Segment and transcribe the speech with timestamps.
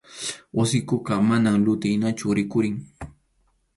[0.59, 2.75] Wasiykuqa manam luti hinachu rikhurin.